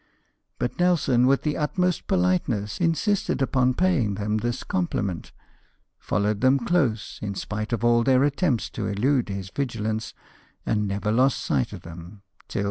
But 0.57 0.79
Nelson, 0.79 1.27
with 1.27 1.43
the 1.43 1.57
utmost 1.57 2.07
polite 2.07 2.49
ness, 2.49 2.79
insisted 2.81 3.39
upon 3.39 3.75
paying 3.75 4.15
them 4.15 4.37
this 4.37 4.63
compliment, 4.63 5.31
followed 5.99 6.41
them 6.41 6.57
close, 6.57 7.19
in 7.21 7.35
spite 7.35 7.71
of 7.71 7.83
all 7.83 8.01
their 8.03 8.23
attempts 8.23 8.71
to 8.71 8.87
elude 8.87 9.29
his 9.29 9.51
vigilance, 9.51 10.15
and 10.65 10.87
never 10.87 11.11
lost 11.11 11.37
sight 11.45 11.71
of 11.71 11.83
them, 11.83 12.23
till. 12.47 12.59